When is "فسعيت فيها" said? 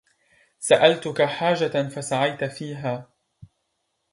1.89-3.09